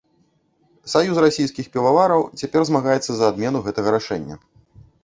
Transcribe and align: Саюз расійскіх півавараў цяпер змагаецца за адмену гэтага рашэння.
Саюз 0.93 1.19
расійскіх 1.25 1.69
півавараў 1.75 2.21
цяпер 2.43 2.61
змагаецца 2.71 3.07
за 3.13 3.25
адмену 3.33 3.59
гэтага 3.69 3.89
рашэння. 3.99 4.35